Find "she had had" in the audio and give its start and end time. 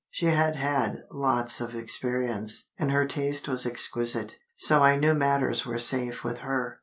0.09-1.03